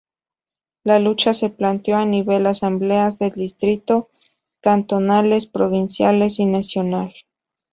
[0.83, 4.09] La lucha se planteó a nivel de Asambleas de Distrito,
[4.59, 7.13] Cantonales, Provinciales y Nacional.